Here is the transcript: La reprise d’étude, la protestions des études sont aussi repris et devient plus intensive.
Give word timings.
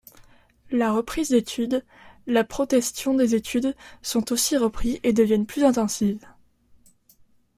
La 0.71 0.91
reprise 0.93 1.29
d’étude, 1.29 1.85
la 2.25 2.43
protestions 2.43 3.13
des 3.13 3.35
études 3.35 3.75
sont 4.01 4.31
aussi 4.33 4.57
repris 4.57 4.99
et 5.03 5.13
devient 5.13 5.45
plus 5.45 5.63
intensive. 5.63 6.25